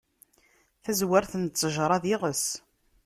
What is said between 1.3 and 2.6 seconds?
n ttejṛa, d iɣes.